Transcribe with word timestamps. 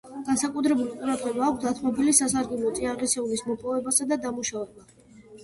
განსაკუთრებული 0.27 0.93
ყურადღება 1.01 1.43
აქვს 1.49 1.63
დათმობილი 1.65 2.15
სასარგებლო 2.21 2.73
წიაღისეულის 2.81 3.45
მოპოვებასა 3.51 4.09
და 4.15 4.21
დამუშავება. 4.27 4.91